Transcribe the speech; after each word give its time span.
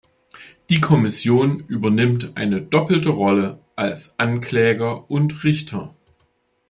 Die 0.71 0.81
Kommission 0.81 1.59
übernimmt 1.67 2.31
eine 2.35 2.59
doppelte 2.59 3.09
Rolle 3.09 3.59
als 3.75 4.17
Ankläger 4.17 5.07
und 5.11 5.43
Richter. 5.43 5.93